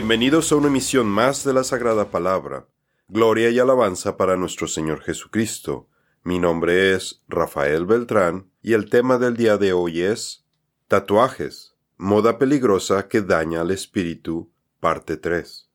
[0.00, 2.66] Bienvenidos a una emisión más de la Sagrada Palabra.
[3.08, 5.90] Gloria y alabanza para nuestro Señor Jesucristo.
[6.24, 10.46] Mi nombre es Rafael Beltrán y el tema del día de hoy es
[10.88, 14.50] Tatuajes, moda peligrosa que daña al espíritu,
[14.80, 15.68] parte 3.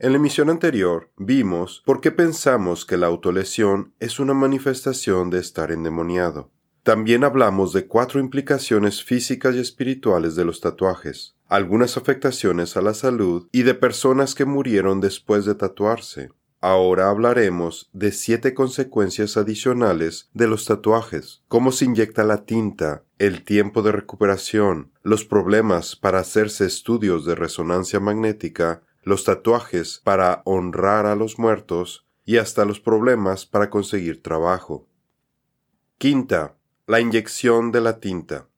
[0.00, 5.38] En la emisión anterior vimos por qué pensamos que la autolesión es una manifestación de
[5.38, 6.50] estar endemoniado.
[6.82, 12.94] También hablamos de cuatro implicaciones físicas y espirituales de los tatuajes, algunas afectaciones a la
[12.94, 16.30] salud y de personas que murieron después de tatuarse.
[16.62, 23.44] Ahora hablaremos de siete consecuencias adicionales de los tatuajes, cómo se inyecta la tinta, el
[23.44, 31.06] tiempo de recuperación, los problemas para hacerse estudios de resonancia magnética, los tatuajes para honrar
[31.06, 34.86] a los muertos y hasta los problemas para conseguir trabajo.
[35.98, 36.54] Quinta,
[36.86, 38.49] la inyección de la tinta.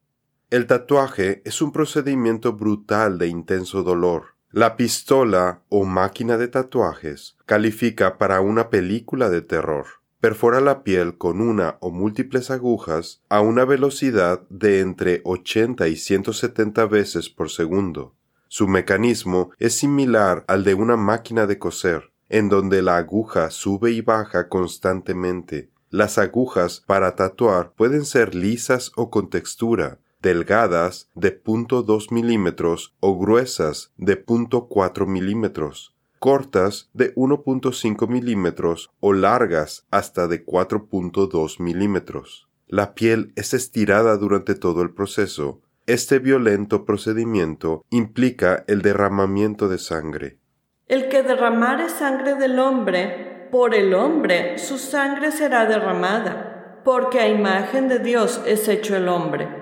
[0.53, 4.35] El tatuaje es un procedimiento brutal de intenso dolor.
[4.51, 9.87] La pistola o máquina de tatuajes califica para una película de terror.
[10.21, 15.97] Perfora la piel con una o múltiples agujas a una velocidad de entre 80 y
[15.97, 18.15] 170 veces por segundo.
[18.49, 23.93] Su mecanismo es similar al de una máquina de coser, en donde la aguja sube
[23.93, 31.43] y baja constantemente, las agujas para tatuar pueden ser lisas o con textura, delgadas de
[31.43, 40.47] .2 milímetros o gruesas de .4 milímetros, cortas de 1.5 milímetros o largas hasta de
[40.47, 42.49] 4.2 milímetros.
[42.69, 45.61] La piel es estirada durante todo el proceso.
[45.87, 50.39] Este violento procedimiento implica el derramamiento de sangre.
[50.87, 57.29] El que derramare sangre del hombre por el hombre su sangre será derramada, porque a
[57.29, 59.62] imagen de Dios es hecho el hombre.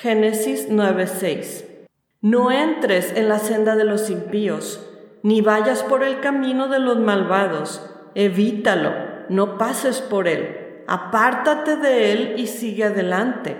[0.00, 1.64] Génesis 9:6.
[2.20, 4.86] No entres en la senda de los impíos,
[5.22, 7.82] ni vayas por el camino de los malvados,
[8.14, 8.92] evítalo,
[9.28, 13.56] no pases por él, apártate de él y sigue adelante,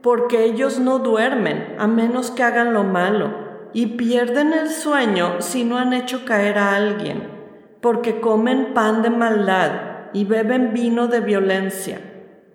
[0.00, 3.34] porque ellos no duermen a menos que hagan lo malo,
[3.72, 7.40] y pierden el sueño si no han hecho caer a alguien
[7.80, 12.00] porque comen pan de maldad y beben vino de violencia.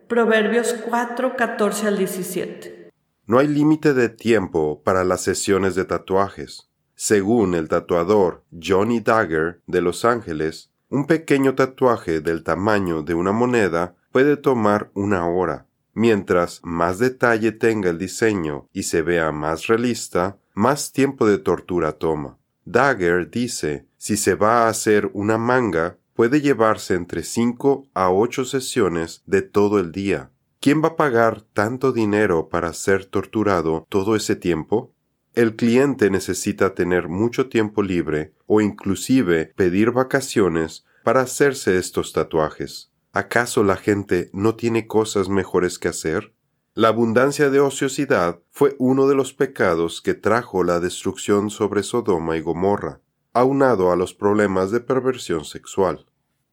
[0.07, 2.84] Proverbios 4, 14 al 17.
[3.27, 6.69] No hay límite de tiempo para las sesiones de tatuajes.
[6.95, 13.31] Según el tatuador Johnny Dagger de Los Ángeles, un pequeño tatuaje del tamaño de una
[13.31, 15.65] moneda puede tomar una hora.
[15.93, 21.93] Mientras más detalle tenga el diseño y se vea más realista, más tiempo de tortura
[21.93, 22.37] toma.
[22.65, 28.45] Dagger dice si se va a hacer una manga, puede llevarse entre 5 a 8
[28.45, 30.29] sesiones de todo el día.
[30.65, 34.95] ¿Quién va a pagar tanto dinero para ser torturado todo ese tiempo?
[35.35, 42.91] El cliente necesita tener mucho tiempo libre o inclusive pedir vacaciones para hacerse estos tatuajes.
[43.13, 46.33] ¿Acaso la gente no tiene cosas mejores que hacer?
[46.73, 52.37] La abundancia de ociosidad fue uno de los pecados que trajo la destrucción sobre Sodoma
[52.37, 53.01] y Gomorra
[53.33, 56.07] aunado a los problemas de perversión sexual.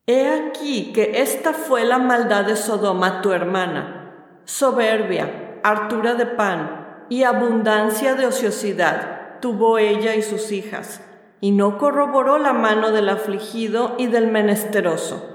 [0.07, 4.02] He aquí que esta fue la maldad de Sodoma tu hermana,
[4.45, 11.01] soberbia, hartura de pan y abundancia de ociosidad tuvo ella y sus hijas,
[11.41, 15.29] y no corroboró la mano del afligido y del menesteroso.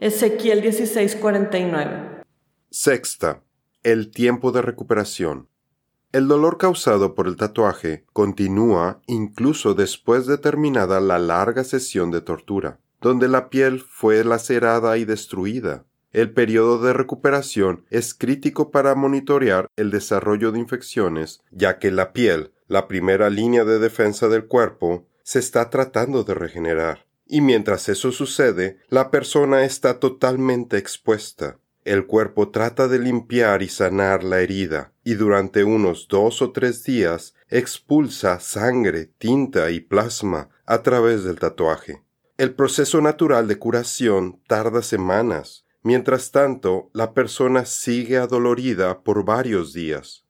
[0.00, 2.24] Ezequiel 16:49.
[2.70, 3.42] Sexta,
[3.82, 5.48] el tiempo de recuperación.
[6.12, 12.20] El dolor causado por el tatuaje continúa incluso después de terminada la larga sesión de
[12.20, 15.84] tortura, donde la piel fue lacerada y destruida.
[16.12, 22.12] El periodo de recuperación es crítico para monitorear el desarrollo de infecciones, ya que la
[22.12, 27.06] piel, la primera línea de defensa del cuerpo, se está tratando de regenerar.
[27.26, 31.58] Y mientras eso sucede, la persona está totalmente expuesta.
[31.86, 36.84] El cuerpo trata de limpiar y sanar la herida, y durante unos dos o tres
[36.84, 42.02] días expulsa sangre, tinta y plasma a través del tatuaje.
[42.36, 49.72] El proceso natural de curación tarda semanas, mientras tanto la persona sigue adolorida por varios
[49.72, 50.24] días.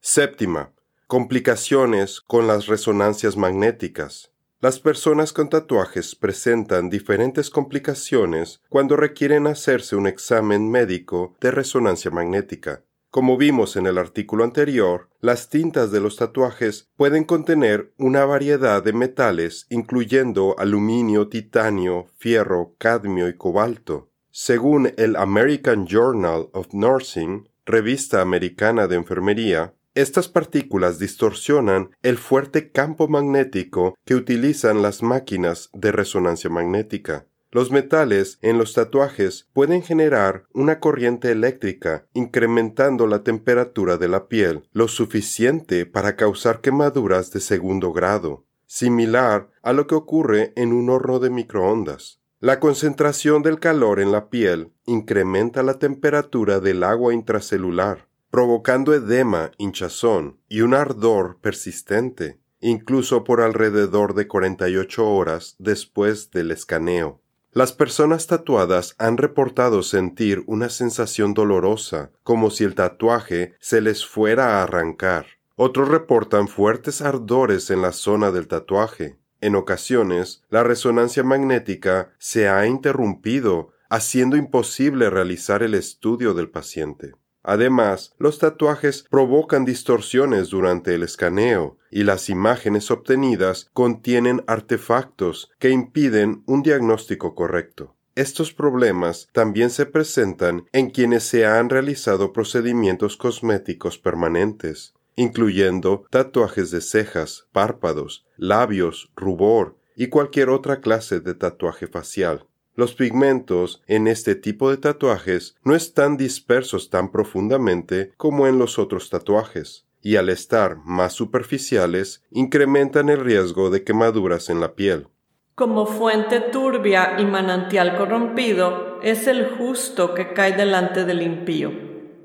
[0.00, 0.72] Séptima,
[1.06, 4.30] complicaciones con las resonancias magnéticas.
[4.60, 12.10] Las personas con tatuajes presentan diferentes complicaciones cuando requieren hacerse un examen médico de resonancia
[12.10, 12.82] magnética.
[13.10, 18.82] Como vimos en el artículo anterior, las tintas de los tatuajes pueden contener una variedad
[18.82, 24.08] de metales incluyendo aluminio, titanio, fierro, cadmio y cobalto.
[24.36, 32.72] Según el American Journal of Nursing, revista americana de enfermería, Estas partículas distorsionan el fuerte
[32.72, 37.26] campo magnético que utilizan las máquinas de resonancia magnética.
[37.52, 44.26] Los metales en los tatuajes pueden generar una corriente eléctrica incrementando la temperatura de la
[44.26, 50.72] piel lo suficiente para causar quemaduras de segundo grado, similar a lo que ocurre en
[50.72, 52.23] un horno de microondas.
[52.44, 59.52] La concentración del calor en la piel incrementa la temperatura del agua intracelular, provocando edema,
[59.56, 67.22] hinchazón y un ardor persistente, incluso por alrededor de 48 horas después del escaneo.
[67.50, 74.04] Las personas tatuadas han reportado sentir una sensación dolorosa, como si el tatuaje se les
[74.04, 75.24] fuera a arrancar.
[75.56, 79.16] Otros reportan fuertes ardores en la zona del tatuaje.
[79.44, 87.12] En ocasiones, la resonancia magnética se ha interrumpido, haciendo imposible realizar el estudio del paciente.
[87.42, 95.68] Además, los tatuajes provocan distorsiones durante el escaneo y las imágenes obtenidas contienen artefactos que
[95.68, 97.94] impiden un diagnóstico correcto.
[98.14, 106.70] Estos problemas también se presentan en quienes se han realizado procedimientos cosméticos permanentes, incluyendo tatuajes
[106.70, 112.46] de cejas, párpados, labios, rubor y cualquier otra clase de tatuaje facial.
[112.76, 118.80] Los pigmentos en este tipo de tatuajes no están dispersos tan profundamente como en los
[118.80, 125.06] otros tatuajes, y al estar más superficiales incrementan el riesgo de quemaduras en la piel.
[125.54, 131.70] Como fuente turbia y manantial corrompido es el justo que cae delante del impío.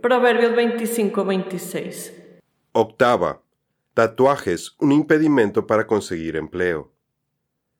[0.02, 2.19] Proverbios 25-26.
[2.82, 3.44] Octava.
[3.94, 6.94] Tatuajes, un impedimento para conseguir empleo.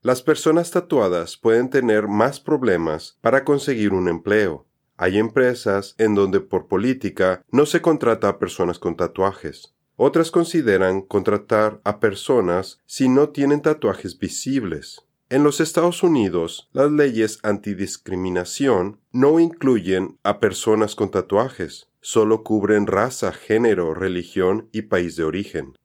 [0.02, 4.68] Las personas tatuadas pueden tener más problemas para conseguir un empleo.
[4.98, 9.74] Hay empresas en donde por política no se contrata a personas con tatuajes.
[9.96, 15.06] Otras consideran contratar a personas si no tienen tatuajes visibles.
[15.32, 22.88] En los Estados Unidos, las leyes antidiscriminación no incluyen a personas con tatuajes, solo cubren
[22.88, 25.78] raza, género, religión y país de origen.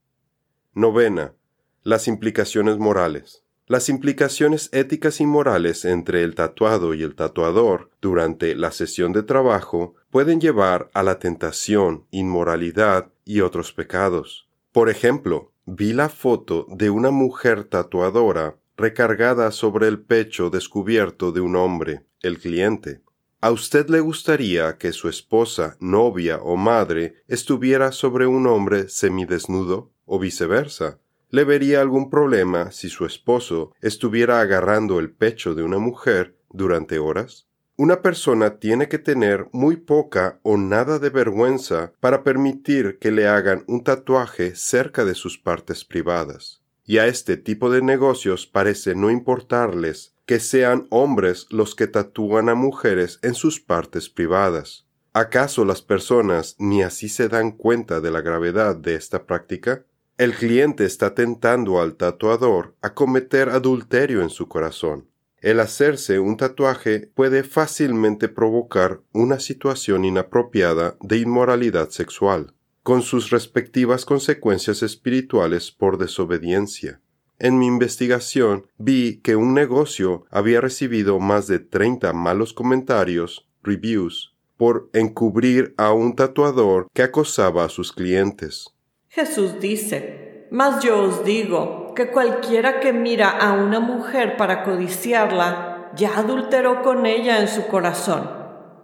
[0.73, 1.35] Novena.
[1.83, 3.45] Las implicaciones morales.
[3.67, 9.25] Las implicaciones éticas y morales entre el tatuado y el tatuador durante la sesión de
[9.25, 14.49] trabajo pueden llevar a la tentación, inmoralidad y otros pecados.
[14.73, 21.41] Por ejemplo, vi la foto de una mujer tatuadora recargada sobre el pecho descubierto de
[21.41, 23.03] un hombre, el cliente.
[23.41, 29.91] ¿A usted le gustaría que su esposa, novia o madre estuviera sobre un hombre semidesnudo
[30.07, 30.99] o viceversa?
[31.35, 37.01] le vería algún problema si su esposo estuviera agarrando el pecho de una mujer durante
[37.01, 37.49] horas?
[37.77, 43.27] Una persona tiene que tener muy poca o nada de vergüenza para permitir que le
[43.27, 46.63] hagan un tatuaje cerca de sus partes privadas.
[46.87, 52.49] Y a este tipo de negocios parece no importarles que sean hombres los que tatúan
[52.49, 54.87] a mujeres en sus partes privadas.
[55.13, 59.85] ¿Acaso las personas ni así se dan cuenta de la gravedad de esta práctica?
[60.19, 65.09] El cliente está tentando al tatuador a cometer adulterio en su corazón.
[65.41, 73.31] El hacerse un tatuaje puede fácilmente provocar una situación inapropiada de inmoralidad sexual, con sus
[73.31, 77.01] respectivas consecuencias espirituales por desobediencia.
[77.39, 84.35] En mi investigación vi que un negocio había recibido más de 30 malos comentarios, reviews,
[84.59, 88.69] por encubrir a un tatuador que acosaba a sus clientes.
[89.09, 95.91] Jesús dice, Mas yo os digo que cualquiera que mira a una mujer para codiciarla,
[95.97, 98.31] ya adulteró con ella en su corazón.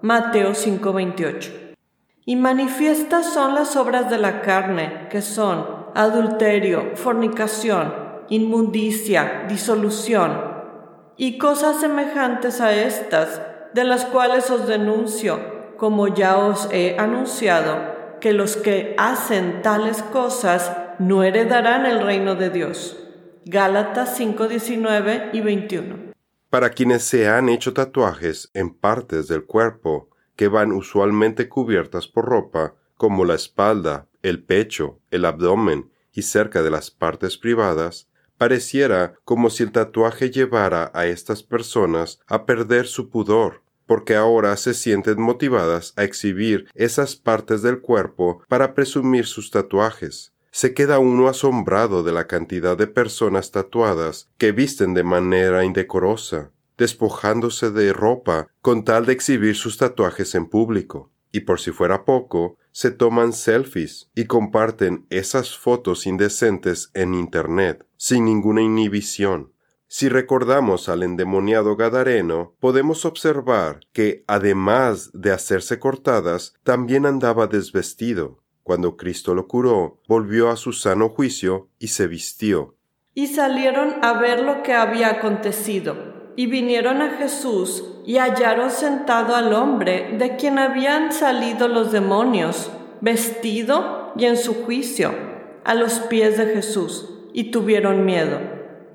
[0.01, 1.60] Mateo 5:28.
[2.31, 7.93] Y manifiestas son las obras de la carne, que son adulterio, fornicación,
[8.29, 10.41] inmundicia, disolución,
[11.17, 13.43] y cosas semejantes a estas,
[13.75, 15.41] de las cuales os denuncio,
[15.77, 20.71] como ya os he anunciado que los que hacen tales cosas
[21.01, 22.97] no heredarán el reino de Dios.
[23.45, 26.13] Gálatas 5, 19 y 21.
[26.49, 30.10] Para quienes se han hecho tatuajes en partes del cuerpo
[30.41, 36.63] que van usualmente cubiertas por ropa, como la espalda, el pecho, el abdomen y cerca
[36.63, 42.87] de las partes privadas, pareciera como si el tatuaje llevara a estas personas a perder
[42.87, 49.27] su pudor, porque ahora se sienten motivadas a exhibir esas partes del cuerpo para presumir
[49.27, 50.33] sus tatuajes.
[50.53, 56.51] Se queda uno asombrado de la cantidad de personas tatuadas que visten de manera indecorosa,
[56.81, 61.11] despojándose de ropa con tal de exhibir sus tatuajes en público.
[61.31, 67.87] Y por si fuera poco, se toman selfies y comparten esas fotos indecentes en Internet
[67.99, 69.53] sin ninguna inhibición.
[69.89, 78.43] Si recordamos al endemoniado Gadareno, podemos observar que, además de hacerse cortadas, también andaba desvestido.
[78.63, 82.77] Cuando Cristo lo curó, volvió a su sano juicio y se vistió.
[83.13, 89.37] Y salieron a ver lo que había acontecido, y vinieron a Jesús y hallaron sentado
[89.37, 92.71] al hombre de quien habían salido los demonios,
[93.03, 95.13] vestido y en su juicio,
[95.65, 98.41] a los pies de Jesús, y tuvieron miedo.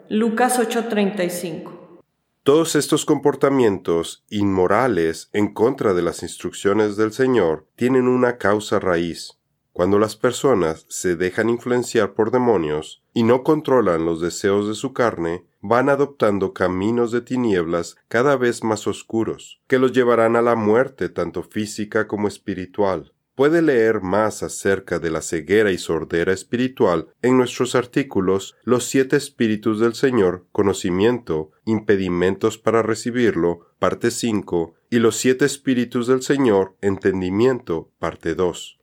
[0.10, 2.02] Lucas 8:35.
[2.42, 9.38] Todos estos comportamientos inmorales en contra de las instrucciones del Señor tienen una causa raíz.
[9.76, 14.94] Cuando las personas se dejan influenciar por demonios y no controlan los deseos de su
[14.94, 20.56] carne, van adoptando caminos de tinieblas cada vez más oscuros, que los llevarán a la
[20.56, 23.12] muerte tanto física como espiritual.
[23.36, 29.18] Puede leer más acerca de la ceguera y sordera espiritual en nuestros artículos Los siete
[29.18, 36.78] espíritus del Señor, conocimiento, impedimentos para recibirlo, parte 5, y Los siete espíritus del Señor,
[36.80, 38.75] entendimiento, parte 2.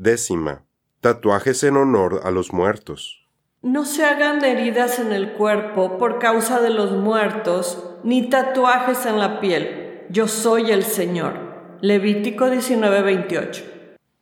[0.00, 0.64] Décima.
[1.02, 3.28] Tatuajes en honor a los muertos.
[3.60, 9.18] No se hagan heridas en el cuerpo por causa de los muertos, ni tatuajes en
[9.18, 10.06] la piel.
[10.08, 11.34] Yo soy el Señor.
[11.82, 13.62] Levítico 19:28.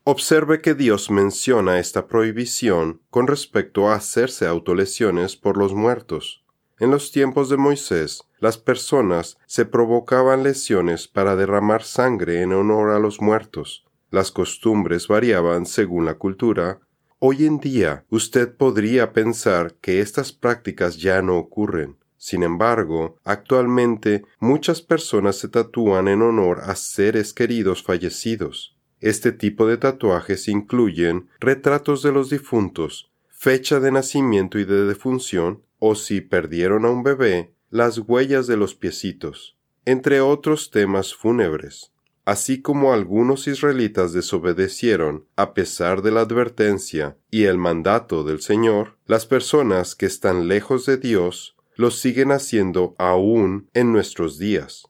[0.03, 6.43] Observe que Dios menciona esta prohibición con respecto a hacerse autolesiones por los muertos.
[6.81, 12.91] En los tiempos de Moisés, las personas se provocaban lesiones para derramar sangre en honor
[12.91, 13.85] a los muertos.
[14.11, 16.81] Las costumbres variaban según la cultura.
[17.19, 21.97] Hoy en día usted podría pensar que estas prácticas ya no ocurren.
[22.17, 28.77] Sin embargo, actualmente muchas personas se tatúan en honor a seres queridos fallecidos.
[29.01, 35.63] Este tipo de tatuajes incluyen retratos de los difuntos, fecha de nacimiento y de defunción,
[35.79, 41.93] o si perdieron a un bebé, las huellas de los piecitos, entre otros temas fúnebres.
[42.29, 48.99] Así como algunos israelitas desobedecieron a pesar de la advertencia y el mandato del Señor,
[49.07, 54.83] las personas que están lejos de Dios lo siguen haciendo aún en nuestros días.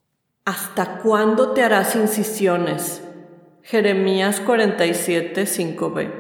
[0.47, 3.03] ¿Hasta cuándo te harás incisiones?
[3.63, 6.11] Jeremías 47, 5b.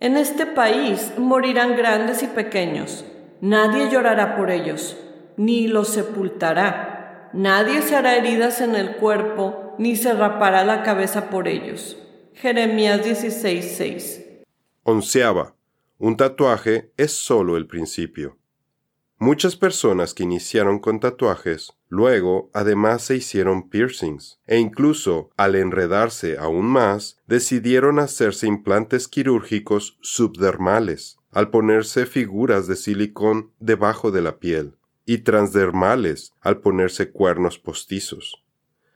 [0.00, 3.06] En este país morirán grandes y pequeños.
[3.40, 4.98] Nadie llorará por ellos,
[5.38, 7.30] ni los sepultará.
[7.32, 11.96] Nadie se hará heridas en el cuerpo, ni se rapará la cabeza por ellos.
[12.34, 14.24] Jeremías 16, 6.
[14.84, 15.54] Onceava.
[15.98, 18.38] Un tatuaje es solo el principio.
[19.18, 26.38] Muchas personas que iniciaron con tatuajes luego además se hicieron piercings e incluso al enredarse
[26.38, 34.40] aún más decidieron hacerse implantes quirúrgicos subdermales al ponerse figuras de silicón debajo de la
[34.40, 34.74] piel
[35.06, 38.41] y transdermales al ponerse cuernos postizos.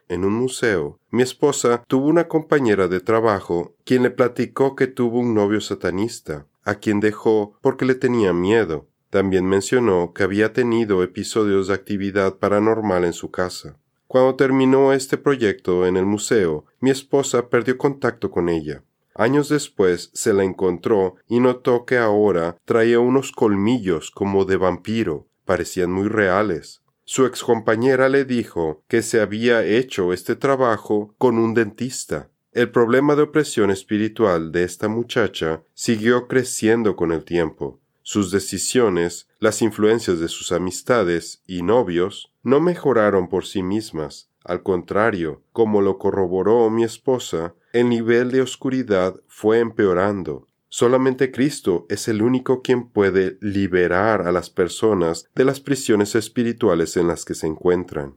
[0.09, 5.19] En un museo, mi esposa tuvo una compañera de trabajo quien le platicó que tuvo
[5.19, 11.03] un novio satanista, a quien dejó porque le tenía miedo también mencionó que había tenido
[11.03, 13.79] episodios de actividad paranormal en su casa.
[14.07, 18.83] Cuando terminó este proyecto en el museo, mi esposa perdió contacto con ella.
[19.15, 25.27] Años después se la encontró y notó que ahora traía unos colmillos como de vampiro,
[25.45, 26.83] parecían muy reales.
[27.09, 32.31] Su excompañera le dijo que se había hecho este trabajo con un dentista.
[32.51, 37.79] El problema de opresión espiritual de esta muchacha siguió creciendo con el tiempo.
[38.03, 44.29] Sus decisiones, las influencias de sus amistades y novios, no mejoraron por sí mismas.
[44.43, 50.49] Al contrario, como lo corroboró mi esposa, el nivel de oscuridad fue empeorando.
[50.69, 56.97] Solamente Cristo es el único quien puede liberar a las personas de las prisiones espirituales
[56.97, 58.17] en las que se encuentran.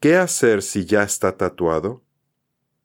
[0.00, 2.02] ¿Qué hacer si ya está tatuado?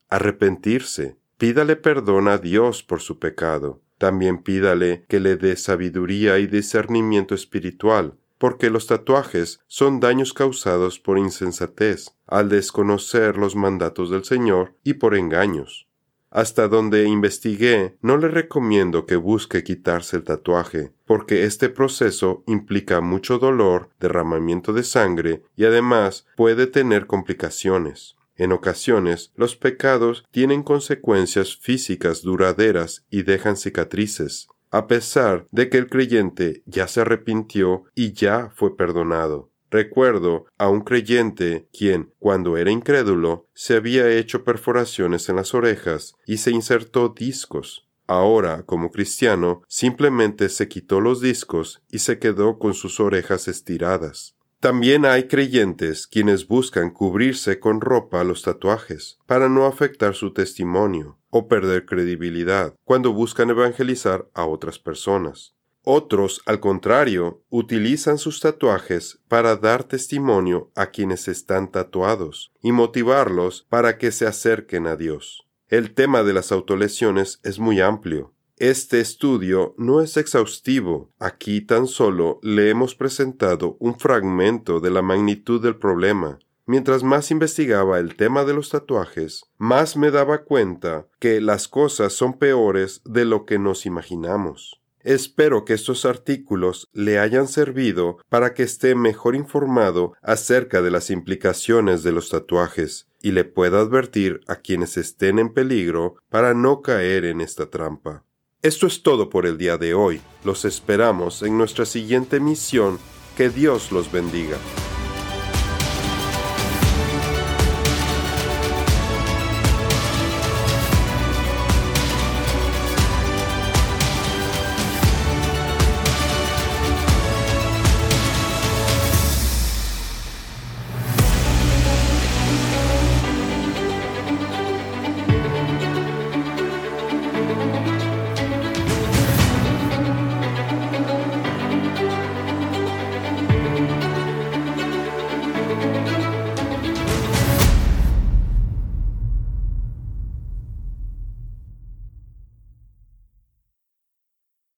[0.10, 1.18] Arrepentirse.
[1.38, 7.34] Pídale perdón a Dios por su pecado también pídale que le dé sabiduría y discernimiento
[7.34, 14.76] espiritual, porque los tatuajes son daños causados por insensatez, al desconocer los mandatos del Señor
[14.84, 15.87] y por engaños.
[16.30, 23.00] Hasta donde investigué, no le recomiendo que busque quitarse el tatuaje, porque este proceso implica
[23.00, 28.18] mucho dolor, derramamiento de sangre y además puede tener complicaciones.
[28.36, 35.78] En ocasiones, los pecados tienen consecuencias físicas duraderas y dejan cicatrices, a pesar de que
[35.78, 39.50] el creyente ya se arrepintió y ya fue perdonado.
[39.70, 46.16] Recuerdo a un creyente quien, cuando era incrédulo, se había hecho perforaciones en las orejas
[46.26, 47.88] y se insertó discos.
[48.08, 54.38] Ahora, como cristiano, simplemente se quitó los discos y se quedó con sus orejas estiradas.
[54.62, 61.20] También hay creyentes quienes buscan cubrirse con ropa los tatuajes para no afectar su testimonio
[61.30, 65.57] o perder credibilidad cuando buscan evangelizar a otras personas.
[65.90, 73.66] Otros, al contrario, utilizan sus tatuajes para dar testimonio a quienes están tatuados y motivarlos
[73.70, 75.48] para que se acerquen a Dios.
[75.70, 78.34] El tema de las autolesiones es muy amplio.
[78.58, 81.14] Este estudio no es exhaustivo.
[81.20, 86.38] Aquí tan solo le hemos presentado un fragmento de la magnitud del problema.
[86.66, 92.12] Mientras más investigaba el tema de los tatuajes, más me daba cuenta que las cosas
[92.12, 94.82] son peores de lo que nos imaginamos.
[95.08, 101.10] Espero que estos artículos le hayan servido para que esté mejor informado acerca de las
[101.12, 106.82] implicaciones de los tatuajes y le pueda advertir a quienes estén en peligro para no
[106.82, 108.26] caer en esta trampa.
[108.62, 110.20] Esto es todo por el día de hoy.
[110.44, 113.00] Los esperamos en nuestra siguiente misión.
[113.38, 114.58] Que Dios los bendiga.